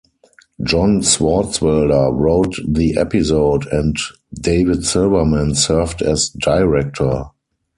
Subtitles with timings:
[0.63, 3.95] John Swartzwelder wrote the episode and
[4.33, 7.25] David Silverman served as director.